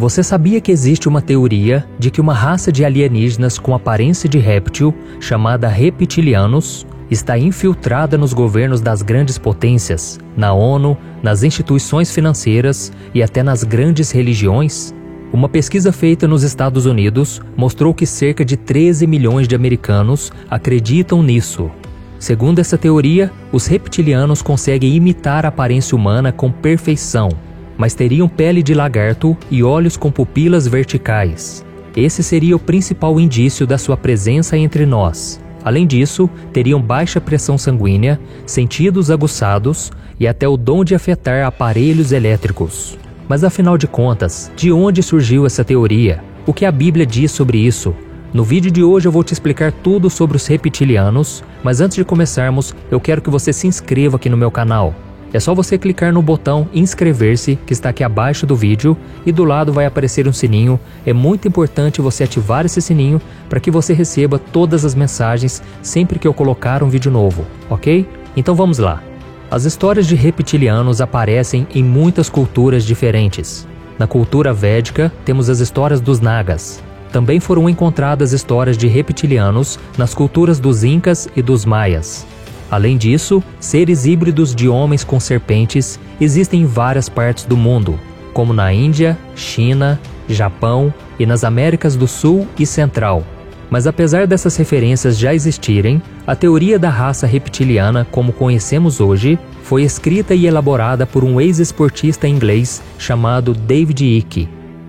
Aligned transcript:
Você 0.00 0.22
sabia 0.22 0.62
que 0.62 0.72
existe 0.72 1.10
uma 1.10 1.20
teoria 1.20 1.86
de 1.98 2.10
que 2.10 2.22
uma 2.22 2.32
raça 2.32 2.72
de 2.72 2.86
alienígenas 2.86 3.58
com 3.58 3.74
aparência 3.74 4.26
de 4.26 4.38
réptil, 4.38 4.94
chamada 5.20 5.68
reptilianos, 5.68 6.86
está 7.10 7.36
infiltrada 7.36 8.16
nos 8.16 8.32
governos 8.32 8.80
das 8.80 9.02
grandes 9.02 9.36
potências, 9.36 10.18
na 10.34 10.54
ONU, 10.54 10.96
nas 11.22 11.42
instituições 11.42 12.10
financeiras 12.10 12.90
e 13.14 13.22
até 13.22 13.42
nas 13.42 13.62
grandes 13.62 14.10
religiões? 14.10 14.94
Uma 15.34 15.50
pesquisa 15.50 15.92
feita 15.92 16.26
nos 16.26 16.44
Estados 16.44 16.86
Unidos 16.86 17.42
mostrou 17.54 17.92
que 17.92 18.06
cerca 18.06 18.42
de 18.42 18.56
13 18.56 19.06
milhões 19.06 19.46
de 19.46 19.54
americanos 19.54 20.32
acreditam 20.48 21.22
nisso. 21.22 21.70
Segundo 22.18 22.58
essa 22.58 22.78
teoria, 22.78 23.30
os 23.52 23.66
reptilianos 23.66 24.40
conseguem 24.40 24.94
imitar 24.94 25.44
a 25.44 25.50
aparência 25.50 25.94
humana 25.94 26.32
com 26.32 26.50
perfeição, 26.50 27.28
mas 27.80 27.94
teriam 27.94 28.28
pele 28.28 28.62
de 28.62 28.74
lagarto 28.74 29.34
e 29.50 29.62
olhos 29.62 29.96
com 29.96 30.12
pupilas 30.12 30.68
verticais. 30.68 31.64
Esse 31.96 32.22
seria 32.22 32.54
o 32.54 32.58
principal 32.58 33.18
indício 33.18 33.66
da 33.66 33.78
sua 33.78 33.96
presença 33.96 34.54
entre 34.54 34.84
nós. 34.84 35.40
Além 35.64 35.86
disso, 35.86 36.28
teriam 36.52 36.78
baixa 36.78 37.22
pressão 37.22 37.56
sanguínea, 37.56 38.20
sentidos 38.44 39.10
aguçados 39.10 39.90
e 40.18 40.28
até 40.28 40.46
o 40.46 40.58
dom 40.58 40.84
de 40.84 40.94
afetar 40.94 41.46
aparelhos 41.46 42.12
elétricos. 42.12 42.98
Mas 43.26 43.44
afinal 43.44 43.78
de 43.78 43.86
contas, 43.86 44.52
de 44.54 44.70
onde 44.70 45.02
surgiu 45.02 45.46
essa 45.46 45.64
teoria? 45.64 46.22
O 46.46 46.52
que 46.52 46.66
a 46.66 46.70
Bíblia 46.70 47.06
diz 47.06 47.32
sobre 47.32 47.56
isso? 47.56 47.94
No 48.30 48.44
vídeo 48.44 48.70
de 48.70 48.84
hoje 48.84 49.08
eu 49.08 49.12
vou 49.12 49.24
te 49.24 49.32
explicar 49.32 49.72
tudo 49.72 50.10
sobre 50.10 50.36
os 50.36 50.46
reptilianos, 50.46 51.42
mas 51.64 51.80
antes 51.80 51.96
de 51.96 52.04
começarmos, 52.04 52.74
eu 52.90 53.00
quero 53.00 53.22
que 53.22 53.30
você 53.30 53.54
se 53.54 53.66
inscreva 53.66 54.16
aqui 54.16 54.28
no 54.28 54.36
meu 54.36 54.50
canal. 54.50 54.94
É 55.32 55.38
só 55.38 55.54
você 55.54 55.78
clicar 55.78 56.12
no 56.12 56.20
botão 56.20 56.68
inscrever-se 56.74 57.56
que 57.64 57.72
está 57.72 57.90
aqui 57.90 58.02
abaixo 58.02 58.46
do 58.46 58.56
vídeo 58.56 58.96
e 59.24 59.30
do 59.30 59.44
lado 59.44 59.72
vai 59.72 59.86
aparecer 59.86 60.26
um 60.26 60.32
sininho. 60.32 60.78
É 61.06 61.12
muito 61.12 61.46
importante 61.46 62.00
você 62.00 62.24
ativar 62.24 62.66
esse 62.66 62.82
sininho 62.82 63.20
para 63.48 63.60
que 63.60 63.70
você 63.70 63.92
receba 63.92 64.38
todas 64.38 64.84
as 64.84 64.94
mensagens 64.94 65.62
sempre 65.82 66.18
que 66.18 66.26
eu 66.26 66.34
colocar 66.34 66.82
um 66.82 66.88
vídeo 66.88 67.12
novo, 67.12 67.46
ok? 67.68 68.08
Então 68.36 68.54
vamos 68.54 68.78
lá. 68.78 69.02
As 69.50 69.64
histórias 69.64 70.06
de 70.06 70.16
reptilianos 70.16 71.00
aparecem 71.00 71.66
em 71.74 71.82
muitas 71.82 72.28
culturas 72.28 72.84
diferentes. 72.84 73.66
Na 73.98 74.06
cultura 74.06 74.52
védica, 74.52 75.12
temos 75.24 75.50
as 75.50 75.60
histórias 75.60 76.00
dos 76.00 76.20
Nagas. 76.20 76.82
Também 77.12 77.38
foram 77.40 77.68
encontradas 77.68 78.32
histórias 78.32 78.78
de 78.78 78.86
reptilianos 78.86 79.78
nas 79.98 80.14
culturas 80.14 80.58
dos 80.58 80.84
Incas 80.84 81.28
e 81.36 81.42
dos 81.42 81.64
Maias. 81.64 82.24
Além 82.70 82.96
disso, 82.96 83.42
seres 83.58 84.06
híbridos 84.06 84.54
de 84.54 84.68
homens 84.68 85.02
com 85.02 85.18
serpentes 85.18 85.98
existem 86.20 86.62
em 86.62 86.66
várias 86.66 87.08
partes 87.08 87.44
do 87.44 87.56
mundo, 87.56 87.98
como 88.32 88.52
na 88.52 88.72
Índia, 88.72 89.18
China, 89.34 90.00
Japão 90.28 90.94
e 91.18 91.26
nas 91.26 91.42
Américas 91.42 91.96
do 91.96 92.06
Sul 92.06 92.46
e 92.58 92.64
Central. 92.64 93.24
Mas 93.68 93.86
apesar 93.86 94.26
dessas 94.26 94.56
referências 94.56 95.18
já 95.18 95.34
existirem, 95.34 96.02
a 96.26 96.34
teoria 96.36 96.78
da 96.78 96.90
raça 96.90 97.26
reptiliana, 97.26 98.06
como 98.10 98.32
conhecemos 98.32 99.00
hoje, 99.00 99.38
foi 99.62 99.82
escrita 99.82 100.34
e 100.34 100.46
elaborada 100.46 101.06
por 101.06 101.24
um 101.24 101.40
ex-esportista 101.40 102.26
inglês 102.26 102.82
chamado 102.98 103.52
David 103.52 104.04
Icke. 104.04 104.48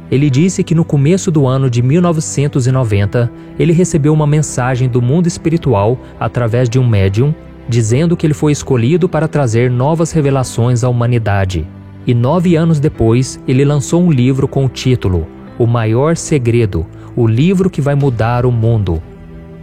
Ele 0.09 0.29
disse 0.29 0.63
que 0.63 0.75
no 0.75 0.83
começo 0.83 1.31
do 1.31 1.47
ano 1.47 1.69
de 1.69 1.81
1990, 1.81 3.31
ele 3.57 3.71
recebeu 3.71 4.13
uma 4.13 4.27
mensagem 4.27 4.89
do 4.89 5.01
mundo 5.01 5.27
espiritual 5.27 5.97
através 6.19 6.67
de 6.67 6.77
um 6.77 6.87
médium 6.87 7.33
dizendo 7.67 8.17
que 8.17 8.25
ele 8.25 8.33
foi 8.33 8.51
escolhido 8.51 9.07
para 9.07 9.27
trazer 9.27 9.69
novas 9.69 10.11
revelações 10.11 10.83
à 10.83 10.89
humanidade. 10.89 11.67
E 12.05 12.13
nove 12.13 12.55
anos 12.55 12.79
depois, 12.79 13.39
ele 13.47 13.63
lançou 13.63 14.01
um 14.01 14.11
livro 14.11 14.47
com 14.47 14.65
o 14.65 14.69
título 14.69 15.27
O 15.57 15.67
Maior 15.67 16.17
Segredo 16.17 16.85
O 17.15 17.27
Livro 17.27 17.69
que 17.69 17.81
Vai 17.81 17.95
Mudar 17.95 18.45
o 18.45 18.51
Mundo. 18.51 19.01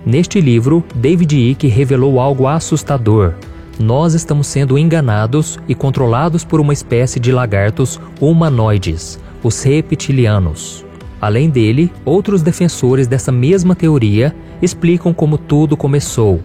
Neste 0.07 0.41
livro, 0.41 0.85
David 0.95 1.37
Icke 1.37 1.67
revelou 1.67 2.21
algo 2.21 2.47
assustador. 2.47 3.35
Nós 3.79 4.15
estamos 4.15 4.47
sendo 4.47 4.79
enganados 4.79 5.59
e 5.69 5.75
controlados 5.75 6.45
por 6.45 6.61
uma 6.61 6.73
espécie 6.73 7.21
de 7.21 7.31
lagartos 7.31 8.01
humanoides, 8.21 9.21
os 9.43 9.63
reptilianos. 9.63 10.85
Além 11.21 11.51
dele, 11.51 11.93
outros 12.05 12.43
defensores 12.43 13.07
dessa 13.07 13.33
mesma 13.33 13.75
teoria 13.75 14.35
explicam 14.63 15.13
como 15.13 15.37
tudo 15.37 15.77
começou 15.77 16.41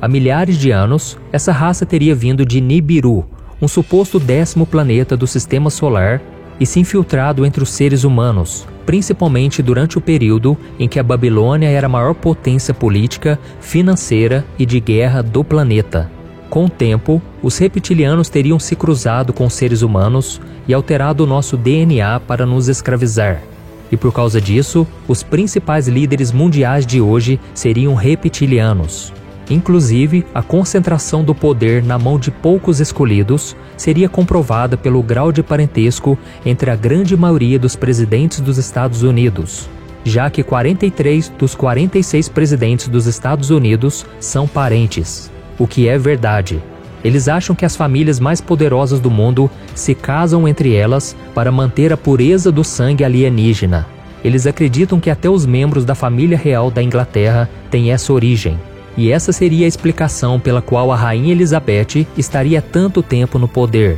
Há 0.00 0.06
milhares 0.06 0.56
de 0.56 0.70
anos, 0.70 1.18
essa 1.32 1.50
raça 1.50 1.84
teria 1.84 2.14
vindo 2.14 2.46
de 2.46 2.60
Nibiru, 2.60 3.24
um 3.60 3.66
suposto 3.66 4.20
décimo 4.20 4.64
planeta 4.64 5.16
do 5.16 5.26
sistema 5.26 5.70
solar, 5.70 6.22
e 6.60 6.66
se 6.66 6.78
infiltrado 6.78 7.44
entre 7.44 7.62
os 7.62 7.70
seres 7.70 8.04
humanos, 8.04 8.66
principalmente 8.86 9.62
durante 9.62 9.98
o 9.98 10.00
período 10.00 10.56
em 10.78 10.88
que 10.88 10.98
a 10.98 11.02
Babilônia 11.02 11.68
era 11.68 11.86
a 11.86 11.90
maior 11.90 12.14
potência 12.14 12.72
política, 12.72 13.38
financeira 13.60 14.44
e 14.58 14.64
de 14.64 14.80
guerra 14.80 15.22
do 15.22 15.42
planeta. 15.44 16.10
Com 16.48 16.64
o 16.64 16.70
tempo, 16.70 17.20
os 17.42 17.58
reptilianos 17.58 18.28
teriam 18.28 18.58
se 18.58 18.74
cruzado 18.74 19.32
com 19.32 19.46
os 19.46 19.54
seres 19.54 19.82
humanos 19.82 20.40
e 20.66 20.72
alterado 20.72 21.24
o 21.24 21.26
nosso 21.26 21.56
DNA 21.56 22.20
para 22.20 22.46
nos 22.46 22.68
escravizar. 22.68 23.42
E 23.90 23.96
por 23.96 24.12
causa 24.12 24.40
disso, 24.40 24.86
os 25.06 25.22
principais 25.22 25.88
líderes 25.88 26.32
mundiais 26.32 26.86
de 26.86 27.00
hoje 27.00 27.38
seriam 27.52 27.94
reptilianos. 27.94 29.12
Inclusive, 29.50 30.26
a 30.34 30.42
concentração 30.42 31.24
do 31.24 31.34
poder 31.34 31.82
na 31.82 31.98
mão 31.98 32.18
de 32.18 32.30
poucos 32.30 32.80
escolhidos 32.80 33.56
seria 33.76 34.08
comprovada 34.08 34.76
pelo 34.76 35.02
grau 35.02 35.32
de 35.32 35.42
parentesco 35.42 36.18
entre 36.44 36.70
a 36.70 36.76
grande 36.76 37.16
maioria 37.16 37.58
dos 37.58 37.74
presidentes 37.74 38.40
dos 38.40 38.58
Estados 38.58 39.02
Unidos, 39.02 39.68
já 40.04 40.28
que 40.28 40.42
43 40.42 41.30
dos 41.30 41.54
46 41.54 42.28
presidentes 42.28 42.88
dos 42.88 43.06
Estados 43.06 43.48
Unidos 43.48 44.04
são 44.20 44.46
parentes, 44.46 45.30
o 45.58 45.66
que 45.66 45.88
é 45.88 45.96
verdade. 45.96 46.62
Eles 47.02 47.26
acham 47.28 47.56
que 47.56 47.64
as 47.64 47.76
famílias 47.76 48.20
mais 48.20 48.40
poderosas 48.40 49.00
do 49.00 49.10
mundo 49.10 49.50
se 49.74 49.94
casam 49.94 50.46
entre 50.46 50.74
elas 50.74 51.16
para 51.34 51.50
manter 51.50 51.90
a 51.92 51.96
pureza 51.96 52.52
do 52.52 52.64
sangue 52.64 53.04
alienígena. 53.04 53.86
Eles 54.22 54.46
acreditam 54.48 54.98
que 54.98 55.08
até 55.08 55.30
os 55.30 55.46
membros 55.46 55.84
da 55.84 55.94
família 55.94 56.36
real 56.36 56.72
da 56.72 56.82
Inglaterra 56.82 57.48
têm 57.70 57.92
essa 57.92 58.12
origem 58.12 58.58
e 58.98 59.12
essa 59.12 59.32
seria 59.32 59.64
a 59.64 59.68
explicação 59.68 60.40
pela 60.40 60.60
qual 60.60 60.90
a 60.90 60.96
rainha 60.96 61.30
Elizabeth 61.30 62.04
estaria 62.16 62.60
tanto 62.60 63.00
tempo 63.00 63.38
no 63.38 63.46
poder. 63.46 63.96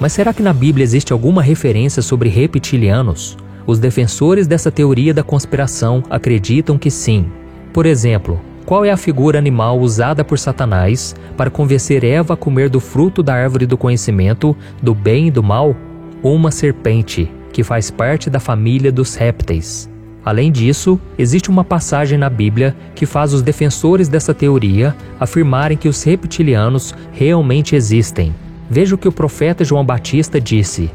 Mas 0.00 0.12
será 0.12 0.34
que 0.34 0.42
na 0.42 0.52
Bíblia 0.52 0.82
existe 0.82 1.12
alguma 1.12 1.40
referência 1.40 2.02
sobre 2.02 2.28
reptilianos? 2.28 3.38
Os 3.64 3.78
defensores 3.78 4.48
dessa 4.48 4.68
teoria 4.68 5.14
da 5.14 5.22
conspiração 5.22 6.02
acreditam 6.10 6.76
que 6.76 6.90
sim. 6.90 7.26
Por 7.72 7.86
exemplo, 7.86 8.40
qual 8.66 8.84
é 8.84 8.90
a 8.90 8.96
figura 8.96 9.38
animal 9.38 9.78
usada 9.78 10.24
por 10.24 10.36
Satanás 10.36 11.14
para 11.36 11.50
convencer 11.50 12.02
Eva 12.02 12.34
a 12.34 12.36
comer 12.36 12.68
do 12.68 12.80
fruto 12.80 13.22
da 13.22 13.34
árvore 13.34 13.66
do 13.66 13.78
conhecimento 13.78 14.56
do 14.82 14.96
bem 14.96 15.28
e 15.28 15.30
do 15.30 15.44
mal? 15.44 15.76
Uma 16.24 16.50
serpente, 16.50 17.30
que 17.52 17.62
faz 17.62 17.88
parte 17.88 18.28
da 18.28 18.40
família 18.40 18.90
dos 18.90 19.14
répteis. 19.14 19.89
Além 20.24 20.52
disso, 20.52 21.00
existe 21.18 21.48
uma 21.48 21.64
passagem 21.64 22.18
na 22.18 22.28
Bíblia 22.28 22.76
que 22.94 23.06
faz 23.06 23.32
os 23.32 23.42
defensores 23.42 24.08
dessa 24.08 24.34
teoria 24.34 24.94
afirmarem 25.18 25.78
que 25.78 25.88
os 25.88 26.02
reptilianos 26.02 26.94
realmente 27.12 27.74
existem. 27.74 28.34
Veja 28.68 28.94
o 28.94 28.98
que 28.98 29.08
o 29.08 29.12
profeta 29.12 29.64
João 29.64 29.84
Batista 29.84 30.40
disse: 30.40 30.90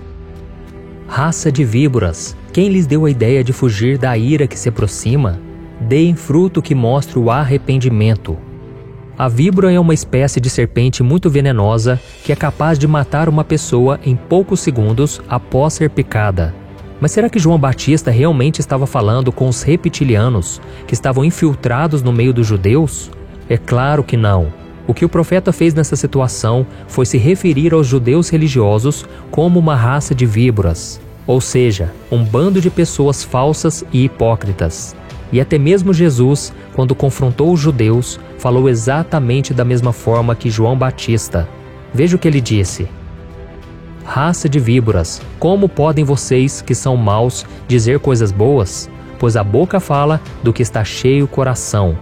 Raça 1.07 1.51
de 1.51 1.65
víboras, 1.65 2.35
quem 2.53 2.69
lhes 2.69 2.85
deu 2.85 3.05
a 3.05 3.09
ideia 3.09 3.43
de 3.43 3.51
fugir 3.51 3.97
da 3.97 4.15
ira 4.15 4.47
que 4.47 4.57
se 4.57 4.69
aproxima? 4.69 5.39
Deem 5.81 6.15
fruto 6.15 6.61
que 6.61 6.75
mostre 6.75 7.19
o 7.19 7.29
arrependimento. 7.29 8.37
A 9.17 9.27
víbora 9.27 9.71
é 9.71 9.79
uma 9.79 9.93
espécie 9.93 10.39
de 10.39 10.49
serpente 10.49 11.01
muito 11.01 11.29
venenosa 11.29 11.99
que 12.23 12.31
é 12.31 12.35
capaz 12.35 12.77
de 12.77 12.87
matar 12.87 13.27
uma 13.27 13.43
pessoa 13.43 13.99
em 14.05 14.15
poucos 14.15 14.59
segundos 14.59 15.21
após 15.27 15.73
ser 15.73 15.89
picada. 15.89 16.53
Mas 16.99 17.11
será 17.11 17.29
que 17.29 17.39
João 17.39 17.59
Batista 17.59 18.09
realmente 18.09 18.59
estava 18.59 18.87
falando 18.87 19.31
com 19.31 19.49
os 19.49 19.61
reptilianos 19.61 20.61
que 20.87 20.93
estavam 20.93 21.25
infiltrados 21.25 22.01
no 22.01 22.13
meio 22.13 22.33
dos 22.33 22.47
judeus? 22.47 23.11
É 23.49 23.57
claro 23.57 24.03
que 24.03 24.15
não. 24.15 24.51
O 24.87 24.93
que 24.93 25.03
o 25.03 25.09
profeta 25.09 25.51
fez 25.51 25.73
nessa 25.73 25.95
situação 25.95 26.65
foi 26.87 27.05
se 27.05 27.17
referir 27.17 27.73
aos 27.73 27.87
judeus 27.87 28.29
religiosos 28.29 29.05
como 29.31 29.59
uma 29.59 29.75
raça 29.75 30.13
de 30.13 30.25
víboras, 30.25 31.01
ou 31.25 31.41
seja, 31.41 31.91
um 32.11 32.23
bando 32.23 32.61
de 32.61 32.69
pessoas 32.69 33.23
falsas 33.23 33.83
e 33.91 34.05
hipócritas. 34.05 34.95
E 35.31 35.41
até 35.41 35.57
mesmo 35.57 35.93
Jesus, 35.93 36.53
quando 36.73 36.95
confrontou 36.95 37.51
os 37.51 37.59
judeus, 37.59 38.19
falou 38.37 38.69
exatamente 38.69 39.53
da 39.53 39.65
mesma 39.65 39.91
forma 39.91 40.35
que 40.35 40.51
João 40.51 40.77
Batista. 40.77 41.49
Veja 41.93 42.15
o 42.15 42.19
que 42.19 42.27
ele 42.27 42.39
disse: 42.39 42.87
Raça 44.05 44.47
de 44.47 44.59
víboras, 44.59 45.21
como 45.39 45.67
podem 45.67 46.05
vocês, 46.05 46.61
que 46.61 46.75
são 46.75 46.95
maus, 46.95 47.45
dizer 47.67 47.99
coisas 47.99 48.31
boas? 48.31 48.89
Pois 49.19 49.35
a 49.35 49.43
boca 49.43 49.79
fala 49.79 50.21
do 50.43 50.53
que 50.53 50.61
está 50.61 50.83
cheio 50.83 51.25
o 51.25 51.27
coração. 51.27 51.97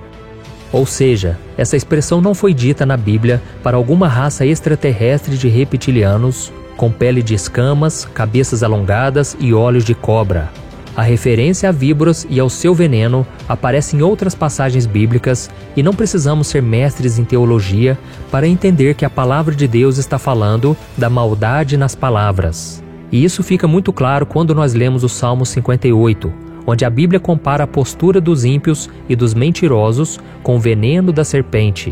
Ou 0.72 0.86
seja, 0.86 1.40
essa 1.58 1.78
expressão 1.78 2.20
não 2.20 2.34
foi 2.34 2.54
dita 2.54 2.86
na 2.86 2.98
Bíblia 2.98 3.42
para 3.64 3.78
alguma 3.78 4.08
raça 4.08 4.46
extraterrestre 4.46 5.38
de 5.38 5.48
reptilianos 5.48 6.52
com 6.76 6.92
pele 6.92 7.22
de 7.22 7.34
escamas, 7.34 8.06
cabeças 8.06 8.64
alongadas 8.64 9.38
e 9.40 9.54
olhos 9.54 9.86
de 9.86 9.94
cobra. 9.94 10.52
A 10.96 11.02
referência 11.02 11.70
a 11.70 11.72
víboras 11.72 12.26
e 12.30 12.40
ao 12.40 12.50
seu 12.52 12.76
veneno 12.76 13.26
aparece 13.50 13.96
em 13.96 14.04
outras 14.04 14.36
passagens 14.36 14.86
bíblicas 14.86 15.50
e 15.76 15.82
não 15.82 15.92
precisamos 15.92 16.48
ser 16.48 16.62
mestres 16.62 17.18
em 17.18 17.26
teologia 17.26 17.98
para 18.30 18.48
entender 18.48 18.94
que 18.94 19.04
a 19.04 19.10
palavra 19.10 19.56
de 19.56 19.68
Deus 19.68 19.98
está 19.98 20.20
falando 20.20 20.78
da 20.96 21.10
maldade 21.10 21.78
nas 21.78 21.96
palavras. 21.96 22.84
E 23.12 23.24
isso 23.24 23.42
fica 23.42 23.68
muito 23.68 23.92
claro 23.92 24.24
quando 24.24 24.54
nós 24.54 24.76
lemos 24.76 25.04
o 25.04 25.10
Salmo 25.10 25.48
58, 25.48 26.32
onde 26.66 26.86
a 26.86 26.92
Bíblia 26.92 27.20
compara 27.20 27.64
a 27.64 27.68
postura 27.68 28.22
dos 28.22 28.46
ímpios 28.46 28.88
e 29.10 29.16
dos 29.16 29.34
mentirosos 29.34 30.20
com 30.44 30.58
o 30.58 30.60
veneno 30.60 31.12
da 31.12 31.24
serpente. 31.24 31.92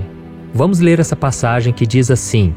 Vamos 0.53 0.79
ler 0.79 0.99
essa 0.99 1.15
passagem 1.15 1.73
que 1.73 1.87
diz 1.87 2.11
assim: 2.11 2.53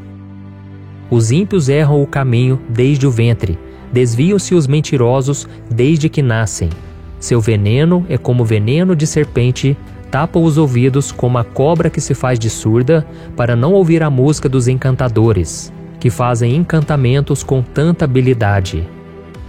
Os 1.09 1.31
ímpios 1.31 1.69
erram 1.69 2.03
o 2.03 2.07
caminho 2.07 2.59
desde 2.69 3.07
o 3.07 3.11
ventre 3.11 3.57
Desviam-se 3.95 4.53
os 4.53 4.67
mentirosos 4.67 5.47
desde 5.71 6.09
que 6.09 6.21
nascem. 6.21 6.69
Seu 7.17 7.39
veneno 7.39 8.05
é 8.09 8.17
como 8.17 8.43
veneno 8.43 8.93
de 8.93 9.07
serpente, 9.07 9.77
tapa 10.11 10.37
os 10.37 10.57
ouvidos 10.57 11.13
como 11.13 11.37
a 11.37 11.45
cobra 11.45 11.89
que 11.89 12.01
se 12.01 12.13
faz 12.13 12.37
de 12.37 12.49
surda 12.49 13.07
para 13.37 13.55
não 13.55 13.71
ouvir 13.71 14.03
a 14.03 14.09
música 14.09 14.49
dos 14.49 14.67
encantadores, 14.67 15.71
que 15.97 16.09
fazem 16.09 16.57
encantamentos 16.57 17.41
com 17.41 17.61
tanta 17.61 18.03
habilidade. 18.03 18.85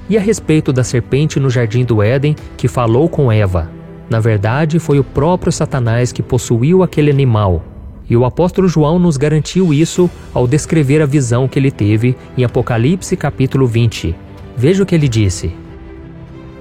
E 0.09 0.17
a 0.17 0.21
respeito 0.21 0.73
da 0.73 0.85
serpente 0.85 1.41
no 1.41 1.51
jardim 1.51 1.85
do 1.85 2.01
Éden 2.01 2.37
que 2.57 2.69
falou 2.69 3.09
com 3.09 3.33
Eva? 3.33 3.69
Na 4.09 4.21
verdade, 4.21 4.79
foi 4.79 5.01
o 5.01 5.05
próprio 5.05 5.51
Satanás 5.51 6.13
que 6.13 6.23
possuiu 6.23 6.85
aquele 6.85 7.11
animal. 7.11 7.65
E 8.09 8.17
o 8.17 8.25
apóstolo 8.25 8.69
João 8.69 9.01
nos 9.01 9.17
garantiu 9.17 9.75
isso 9.75 10.09
ao 10.33 10.47
descrever 10.47 11.03
a 11.03 11.07
visão 11.07 11.49
que 11.49 11.59
ele 11.59 11.73
teve 11.73 12.17
em 12.39 12.45
Apocalipse 12.45 13.17
capítulo 13.17 13.67
20, 13.67 14.15
Veja 14.57 14.83
o 14.83 14.87
que 14.87 14.95
ele 14.95 15.09
disse: 15.09 15.53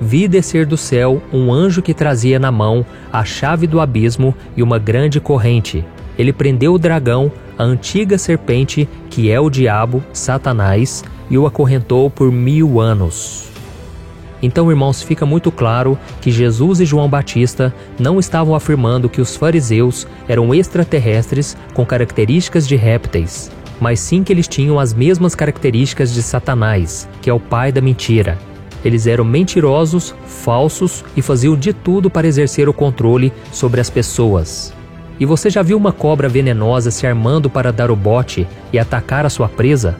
Vi 0.02 0.28
descer 0.28 0.66
do 0.66 0.76
céu 0.76 1.22
um 1.32 1.54
anjo 1.54 1.82
que 1.82 1.94
trazia 1.94 2.38
na 2.38 2.52
mão 2.52 2.86
a 3.12 3.24
chave 3.24 3.66
do 3.66 3.80
abismo 3.80 4.36
e 4.58 4.62
uma 4.62 4.78
grande 4.78 5.20
corrente. 5.20 5.86
Ele 6.18 6.34
prendeu 6.34 6.74
o 6.74 6.80
dragão, 6.80 7.32
a 7.58 7.64
antiga 7.64 8.18
serpente, 8.18 8.88
que 9.10 9.32
é 9.32 9.40
o 9.40 9.50
diabo, 9.50 10.04
Satanás, 10.12 11.04
e 11.30 11.38
o 11.38 11.46
acorrentou 11.46 12.10
por 12.10 12.32
mil 12.32 12.80
anos. 12.82 13.50
Então, 14.42 14.70
irmãos, 14.70 15.02
fica 15.02 15.26
muito 15.26 15.50
claro 15.50 15.98
que 16.22 16.30
Jesus 16.30 16.82
e 16.82 16.86
João 16.86 17.10
Batista 17.10 17.74
não 17.98 18.20
estavam 18.20 18.54
afirmando 18.54 19.10
que 19.10 19.22
os 19.22 19.36
fariseus 19.36 20.06
eram 20.28 20.54
extraterrestres 20.54 21.58
com 21.74 21.86
características 21.86 22.68
de 22.68 22.76
répteis 22.76 23.50
mas 23.80 24.00
sim 24.00 24.24
que 24.24 24.32
eles 24.32 24.48
tinham 24.48 24.80
as 24.80 24.94
mesmas 24.94 25.36
características 25.36 26.14
de 26.14 26.22
Satanás, 26.22 27.08
que 27.22 27.30
é 27.30 27.34
o 27.34 27.40
pai 27.40 27.72
da 27.72 27.82
mentira. 27.82 28.38
Eles 28.84 29.08
eram 29.08 29.26
mentirosos, 29.26 30.14
falsos 30.28 31.04
e 31.18 31.22
faziam 31.22 31.56
de 31.56 31.74
tudo 31.74 32.10
para 32.10 32.28
exercer 32.28 32.70
o 32.70 32.74
controle 32.74 33.34
sobre 33.52 33.82
as 33.82 33.90
pessoas. 33.90 34.74
E 35.20 35.26
você 35.26 35.50
já 35.50 35.62
viu 35.62 35.78
uma 35.78 35.92
cobra 35.92 36.30
venenosa 36.30 36.92
se 36.92 37.08
armando 37.08 37.50
para 37.50 37.72
dar 37.72 37.90
o 37.90 37.96
bote 37.96 38.48
e 38.72 38.78
atacar 38.78 39.26
a 39.26 39.30
sua 39.30 39.48
presa? 39.48 39.96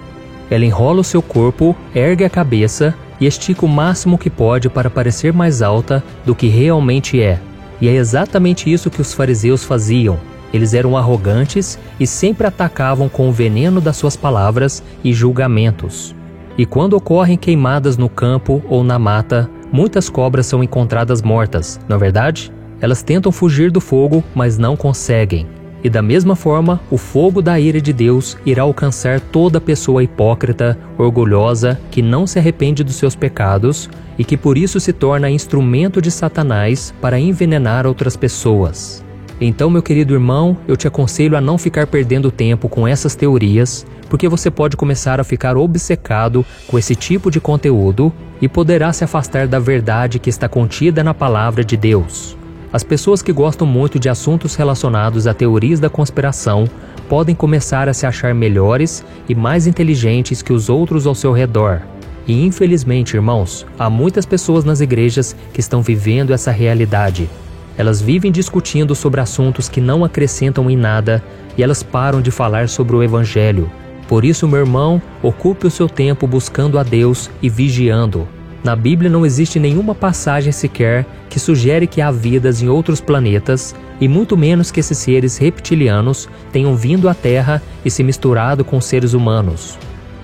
Ela 0.50 0.66
enrola 0.66 1.00
o 1.00 1.04
seu 1.04 1.22
corpo, 1.22 1.76
ergue 1.96 2.24
a 2.24 2.30
cabeça 2.30 2.94
e 3.20 3.26
estica 3.26 3.66
o 3.66 3.70
máximo 3.70 4.18
que 4.18 4.30
pode 4.30 4.70
para 4.70 4.90
parecer 4.90 5.34
mais 5.34 5.62
alta 5.62 6.04
do 6.26 6.36
que 6.36 6.48
realmente 6.48 7.22
é. 7.22 7.40
E 7.82 7.88
é 7.88 7.94
exatamente 7.94 8.72
isso 8.72 8.90
que 8.90 9.02
os 9.02 9.14
fariseus 9.14 9.64
faziam. 9.64 10.20
Eles 10.54 10.74
eram 10.74 10.96
arrogantes 10.98 11.78
e 12.00 12.08
sempre 12.08 12.48
atacavam 12.48 13.10
com 13.10 13.30
o 13.30 13.32
veneno 13.32 13.82
das 13.82 13.98
suas 13.98 14.16
palavras 14.16 14.84
e 15.04 15.14
julgamentos. 15.14 16.16
E 16.58 16.66
quando 16.66 16.94
ocorrem 16.94 17.38
queimadas 17.38 17.98
no 17.98 18.08
campo 18.08 18.64
ou 18.70 18.84
na 18.84 18.98
mata, 18.98 19.50
muitas 19.72 20.10
cobras 20.10 20.46
são 20.46 20.64
encontradas 20.64 21.22
mortas, 21.22 21.80
não 21.88 21.98
é 21.98 22.00
verdade? 22.00 22.52
Elas 22.80 23.04
tentam 23.04 23.32
fugir 23.32 23.72
do 23.72 23.82
fogo, 23.82 24.24
mas 24.34 24.58
não 24.58 24.76
conseguem. 24.76 25.48
E 25.86 25.90
da 25.90 26.02
mesma 26.02 26.36
forma, 26.36 26.82
o 26.90 26.98
fogo 26.98 27.44
da 27.44 27.60
ira 27.60 27.80
de 27.80 27.94
Deus 27.94 28.36
irá 28.44 28.64
alcançar 28.64 29.20
toda 29.20 29.62
pessoa 29.62 30.04
hipócrita, 30.04 30.76
orgulhosa, 30.98 31.80
que 31.92 32.02
não 32.02 32.26
se 32.26 32.40
arrepende 32.40 32.84
dos 32.84 32.96
seus 32.96 33.16
pecados 33.16 33.88
e 34.18 34.24
que 34.24 34.36
por 34.36 34.58
isso 34.58 34.80
se 34.80 34.92
torna 34.92 35.30
instrumento 35.30 36.02
de 36.02 36.10
Satanás 36.10 36.92
para 37.00 37.20
envenenar 37.20 37.86
outras 37.86 38.18
pessoas. 38.18 39.05
Então, 39.40 39.70
meu 39.70 39.84
querido 39.84 40.14
irmão, 40.14 40.58
eu 40.68 40.78
te 40.78 40.88
aconselho 40.88 41.36
a 41.36 41.42
não 41.42 41.58
ficar 41.58 41.88
perdendo 41.88 42.32
tempo 42.32 42.70
com 42.70 42.88
essas 42.88 43.16
teorias, 43.16 43.86
porque 44.10 44.30
você 44.30 44.50
pode 44.50 44.78
começar 44.78 45.20
a 45.20 45.26
ficar 45.26 45.58
obcecado 45.58 46.46
com 46.68 46.80
esse 46.80 46.96
tipo 46.96 47.30
de 47.30 47.42
conteúdo 47.42 48.14
e 48.42 48.48
poderá 48.48 48.94
se 48.94 49.04
afastar 49.04 49.48
da 49.48 49.60
verdade 49.60 50.20
que 50.20 50.30
está 50.30 50.48
contida 50.48 51.04
na 51.04 51.14
palavra 51.14 51.66
de 51.66 51.76
Deus. 51.76 52.38
As 52.72 52.84
pessoas 52.84 53.22
que 53.22 53.34
gostam 53.34 53.68
muito 53.68 54.00
de 54.00 54.10
assuntos 54.10 54.56
relacionados 54.56 55.28
a 55.28 55.34
teorias 55.34 55.80
da 55.80 55.90
conspiração 55.90 56.70
podem 57.10 57.36
começar 57.36 57.88
a 57.90 57.94
se 57.94 58.06
achar 58.06 58.34
melhores 58.34 59.04
e 59.28 59.36
mais 59.36 59.68
inteligentes 59.68 60.42
que 60.42 60.54
os 60.54 60.70
outros 60.70 61.06
ao 61.06 61.16
seu 61.16 61.32
redor. 61.32 61.82
E 62.28 62.44
infelizmente, 62.46 63.16
irmãos, 63.16 63.66
há 63.78 63.90
muitas 63.90 64.26
pessoas 64.26 64.64
nas 64.64 64.82
igrejas 64.82 65.36
que 65.54 65.60
estão 65.60 65.82
vivendo 65.82 66.34
essa 66.34 66.52
realidade. 66.52 67.30
Elas 67.78 68.02
vivem 68.02 68.32
discutindo 68.32 68.96
sobre 68.96 69.20
assuntos 69.20 69.68
que 69.68 69.82
não 69.82 70.06
acrescentam 70.06 70.70
em 70.70 70.78
nada 70.78 71.24
e 71.58 71.64
elas 71.64 71.84
param 71.84 72.22
de 72.22 72.32
falar 72.32 72.70
sobre 72.70 72.96
o 72.96 73.04
Evangelho. 73.04 73.70
Por 74.08 74.24
isso, 74.24 74.48
meu 74.48 74.60
irmão, 74.60 75.02
ocupe 75.22 75.68
o 75.68 75.72
seu 75.72 75.90
tempo 75.90 76.28
buscando 76.28 76.78
a 76.78 76.84
Deus 76.84 77.30
e 77.42 77.50
vigiando. 77.50 78.28
Na 78.64 78.76
Bíblia 78.76 79.10
não 79.10 79.26
existe 79.26 79.60
nenhuma 79.60 79.94
passagem 79.94 80.52
sequer 80.52 81.06
que 81.30 81.40
sugere 81.40 81.86
que 81.86 82.02
há 82.02 82.10
vidas 82.12 82.62
em 82.62 82.68
outros 82.68 83.00
planetas, 83.00 83.76
e 84.02 84.08
muito 84.08 84.36
menos 84.36 84.72
que 84.72 84.80
esses 84.80 84.98
seres 84.98 85.38
reptilianos 85.38 86.28
tenham 86.52 86.76
vindo 86.76 87.08
à 87.08 87.14
Terra 87.14 87.62
e 87.84 87.92
se 87.92 88.04
misturado 88.04 88.66
com 88.66 88.82
seres 88.82 89.14
humanos. 89.14 89.78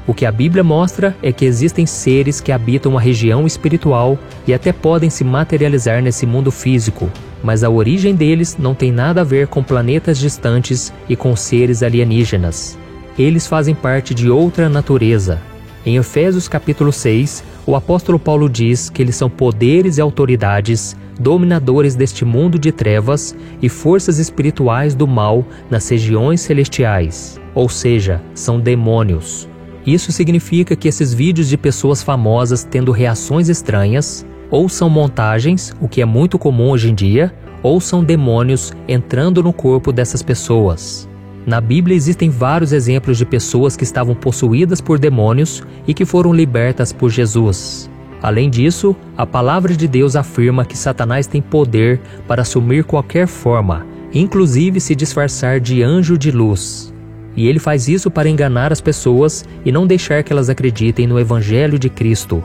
O 0.07 0.13
que 0.13 0.25
a 0.25 0.31
Bíblia 0.31 0.63
mostra 0.63 1.15
é 1.21 1.31
que 1.31 1.45
existem 1.45 1.86
seres 1.86 2.42
que 2.42 2.51
habitam 2.51 2.97
a 2.97 3.01
região 3.01 3.45
espiritual 3.45 4.18
e 4.47 4.54
até 4.54 4.74
podem 4.74 5.09
se 5.09 5.24
materializar 5.24 6.01
nesse 6.01 6.25
mundo 6.25 6.51
físico, 6.51 7.09
mas 7.43 7.63
a 7.63 7.69
origem 7.69 8.15
deles 8.15 8.57
não 8.59 8.73
tem 8.73 8.91
nada 8.91 9.21
a 9.21 9.23
ver 9.23 9.47
com 9.47 9.63
planetas 9.63 10.17
distantes 10.17 10.93
e 11.09 11.15
com 11.15 11.35
seres 11.35 11.83
alienígenas. 11.83 12.77
Eles 13.17 13.47
fazem 13.47 13.75
parte 13.75 14.13
de 14.13 14.29
outra 14.29 14.69
natureza. 14.69 15.39
Em 15.85 15.97
Efésios 15.97 16.47
capítulo 16.47 16.91
6, 16.91 17.43
o 17.65 17.75
apóstolo 17.75 18.19
Paulo 18.19 18.49
diz 18.49 18.89
que 18.89 19.01
eles 19.01 19.15
são 19.15 19.29
poderes 19.29 19.97
e 19.97 20.01
autoridades, 20.01 20.95
dominadores 21.19 21.95
deste 21.95 22.23
mundo 22.23 22.57
de 22.57 22.71
trevas 22.71 23.35
e 23.61 23.69
forças 23.69 24.18
espirituais 24.18 24.95
do 24.95 25.07
mal 25.07 25.45
nas 25.69 25.87
regiões 25.89 26.42
celestiais, 26.42 27.39
ou 27.54 27.68
seja, 27.68 28.21
são 28.33 28.59
demônios. 28.59 29.47
Isso 29.85 30.11
significa 30.11 30.75
que 30.75 30.87
esses 30.87 31.13
vídeos 31.13 31.47
de 31.49 31.57
pessoas 31.57 32.04
famosas 32.04 32.63
tendo 32.63 32.92
reações 32.92 33.49
estranhas 33.49 34.25
ou 34.51 34.67
são 34.67 34.89
montagens, 34.89 35.73
o 35.79 35.87
que 35.87 36.01
é 36.01 36.05
muito 36.05 36.37
comum 36.37 36.69
hoje 36.69 36.91
em 36.91 36.93
dia, 36.93 37.33
ou 37.63 37.79
são 37.79 38.03
demônios 38.03 38.73
entrando 38.87 39.41
no 39.41 39.53
corpo 39.53 39.91
dessas 39.91 40.21
pessoas. 40.21 41.09
Na 41.45 41.59
Bíblia 41.59 41.95
existem 41.95 42.29
vários 42.29 42.71
exemplos 42.71 43.17
de 43.17 43.25
pessoas 43.25 43.75
que 43.75 43.83
estavam 43.83 44.13
possuídas 44.13 44.79
por 44.79 44.99
demônios 44.99 45.63
e 45.87 45.93
que 45.93 46.05
foram 46.05 46.33
libertas 46.33 46.93
por 46.93 47.09
Jesus. 47.09 47.89
Além 48.21 48.49
disso, 48.49 48.95
a 49.17 49.25
palavra 49.25 49.75
de 49.75 49.87
Deus 49.87 50.15
afirma 50.15 50.65
que 50.65 50.77
Satanás 50.77 51.25
tem 51.25 51.41
poder 51.41 51.99
para 52.27 52.43
assumir 52.43 52.83
qualquer 52.83 53.25
forma, 53.25 53.87
inclusive 54.13 54.79
se 54.79 54.93
disfarçar 54.93 55.59
de 55.59 55.81
anjo 55.81 56.15
de 56.15 56.29
luz. 56.29 56.93
E 57.35 57.47
ele 57.47 57.57
faz 57.57 57.87
isso 57.87 58.11
para 58.11 58.29
enganar 58.29 58.71
as 58.71 58.81
pessoas 58.81 59.43
e 59.65 59.71
não 59.71 59.87
deixar 59.87 60.21
que 60.21 60.31
elas 60.31 60.49
acreditem 60.49 61.07
no 61.07 61.19
Evangelho 61.19 61.79
de 61.79 61.89
Cristo. 61.89 62.43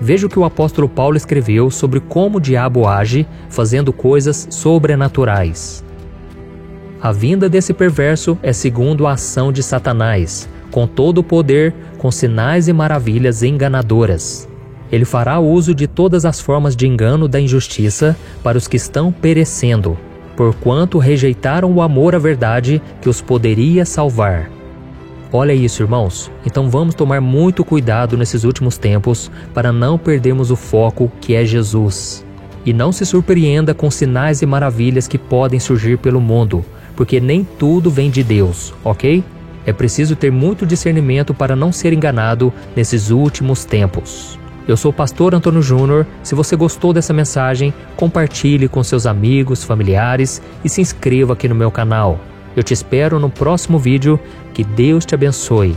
Veja 0.00 0.26
o 0.26 0.30
que 0.30 0.38
o 0.38 0.44
apóstolo 0.44 0.88
Paulo 0.88 1.16
escreveu 1.16 1.70
sobre 1.70 2.00
como 2.00 2.38
o 2.38 2.40
diabo 2.40 2.86
age 2.86 3.26
fazendo 3.48 3.92
coisas 3.92 4.46
sobrenaturais. 4.50 5.84
A 7.00 7.12
vinda 7.12 7.48
desse 7.48 7.74
perverso 7.74 8.38
é 8.42 8.52
segundo 8.52 9.06
a 9.06 9.12
ação 9.12 9.52
de 9.52 9.62
Satanás, 9.62 10.48
com 10.70 10.86
todo 10.86 11.18
o 11.18 11.22
poder, 11.22 11.74
com 11.98 12.10
sinais 12.10 12.66
e 12.66 12.72
maravilhas 12.72 13.42
enganadoras. 13.42 14.48
Ele 14.90 15.04
fará 15.04 15.38
uso 15.38 15.74
de 15.74 15.86
todas 15.86 16.24
as 16.24 16.40
formas 16.40 16.74
de 16.74 16.86
engano 16.86 17.28
da 17.28 17.40
injustiça 17.40 18.16
para 18.42 18.58
os 18.58 18.66
que 18.66 18.76
estão 18.76 19.12
perecendo, 19.12 19.98
porquanto 20.36 20.98
rejeitaram 20.98 21.72
o 21.72 21.82
amor 21.82 22.14
à 22.14 22.18
verdade 22.18 22.80
que 23.00 23.08
os 23.08 23.20
poderia 23.20 23.84
salvar. 23.84 24.50
Olha 25.36 25.52
isso, 25.52 25.82
irmãos. 25.82 26.30
Então 26.46 26.70
vamos 26.70 26.94
tomar 26.94 27.20
muito 27.20 27.64
cuidado 27.64 28.16
nesses 28.16 28.44
últimos 28.44 28.78
tempos 28.78 29.28
para 29.52 29.72
não 29.72 29.98
perdermos 29.98 30.52
o 30.52 30.54
foco 30.54 31.10
que 31.20 31.34
é 31.34 31.44
Jesus. 31.44 32.24
E 32.64 32.72
não 32.72 32.92
se 32.92 33.04
surpreenda 33.04 33.74
com 33.74 33.90
sinais 33.90 34.42
e 34.42 34.46
maravilhas 34.46 35.08
que 35.08 35.18
podem 35.18 35.58
surgir 35.58 35.98
pelo 35.98 36.20
mundo, 36.20 36.64
porque 36.94 37.18
nem 37.18 37.42
tudo 37.42 37.90
vem 37.90 38.10
de 38.10 38.22
Deus, 38.22 38.72
ok? 38.84 39.24
É 39.66 39.72
preciso 39.72 40.14
ter 40.14 40.30
muito 40.30 40.64
discernimento 40.64 41.34
para 41.34 41.56
não 41.56 41.72
ser 41.72 41.92
enganado 41.92 42.52
nesses 42.76 43.10
últimos 43.10 43.64
tempos. 43.64 44.38
Eu 44.68 44.76
sou 44.76 44.92
o 44.92 44.94
pastor 44.94 45.34
Antônio 45.34 45.60
Júnior. 45.60 46.06
Se 46.22 46.36
você 46.36 46.54
gostou 46.54 46.92
dessa 46.92 47.12
mensagem, 47.12 47.74
compartilhe 47.96 48.68
com 48.68 48.84
seus 48.84 49.04
amigos, 49.04 49.64
familiares 49.64 50.40
e 50.64 50.68
se 50.68 50.80
inscreva 50.80 51.32
aqui 51.32 51.48
no 51.48 51.56
meu 51.56 51.72
canal. 51.72 52.20
Eu 52.56 52.62
te 52.62 52.72
espero 52.72 53.18
no 53.18 53.30
próximo 53.30 53.78
vídeo. 53.78 54.18
Que 54.52 54.62
Deus 54.62 55.04
te 55.04 55.14
abençoe. 55.14 55.74